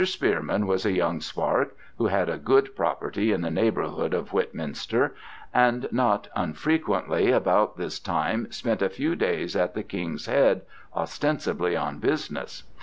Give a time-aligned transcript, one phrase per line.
[0.03, 5.13] Spearman was a young spark, who had a good property in the neighbourhood of Whitminster,
[5.53, 10.63] and not unfrequently about this time spent a few days at the "King's Head,"
[10.95, 12.63] ostensibly on business.